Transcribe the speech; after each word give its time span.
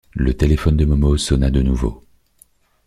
Le 0.15 0.33
téléphone 0.33 0.77
de 0.77 0.85
Momo 0.85 1.15
sonna 1.15 1.51
de 1.51 1.61
nouveau. 1.61 2.03